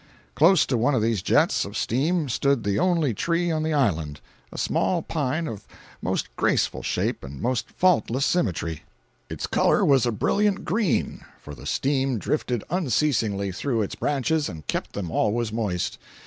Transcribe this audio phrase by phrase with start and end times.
[0.33, 4.57] Close to one of these jets of steam stood the only tree on the island—a
[4.57, 5.67] small pine of
[6.01, 8.81] most graceful shape and most faultless symmetry;
[9.29, 14.65] its color was a brilliant green, for the steam drifted unceasingly through its branches and
[14.65, 15.99] kept them always moist.